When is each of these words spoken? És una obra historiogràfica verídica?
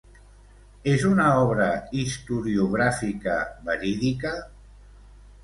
És 0.93 1.03
una 1.09 1.27
obra 1.41 1.67
historiogràfica 2.05 3.37
verídica? 3.69 4.35